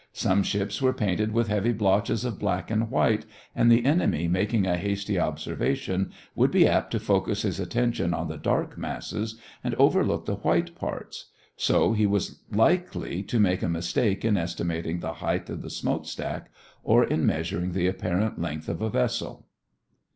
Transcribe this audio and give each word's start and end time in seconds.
Some 0.13 0.41
ships 0.41 0.81
were 0.81 0.93
painted 0.93 1.31
with 1.31 1.47
heavy 1.47 1.71
blotches 1.73 2.25
of 2.25 2.39
black 2.39 2.71
and 2.71 2.89
white, 2.89 3.23
and 3.55 3.71
the 3.71 3.85
enemy 3.85 4.27
making 4.27 4.65
a 4.65 4.75
hasty 4.75 5.19
observation 5.19 6.11
would 6.33 6.49
be 6.49 6.65
apt 6.67 6.89
to 6.93 6.99
focus 6.99 7.43
his 7.43 7.59
attention 7.59 8.11
on 8.11 8.27
the 8.27 8.39
dark 8.39 8.79
masses 8.79 9.35
and 9.63 9.75
overlook 9.75 10.25
the 10.25 10.37
white 10.37 10.73
parts. 10.73 11.27
So 11.55 11.93
he 11.93 12.07
was 12.07 12.39
likely 12.49 13.21
to 13.21 13.39
make 13.39 13.61
a 13.61 13.69
mistake 13.69 14.25
in 14.25 14.37
estimating 14.37 15.01
the 15.01 15.13
height 15.21 15.51
of 15.51 15.61
the 15.61 15.69
smoke 15.69 16.07
stack 16.07 16.49
or 16.83 17.03
in 17.03 17.23
measuring 17.27 17.73
the 17.73 17.85
apparent 17.85 18.41
length 18.41 18.69
of 18.69 18.81
a 18.81 18.89
vessel. 18.89 19.45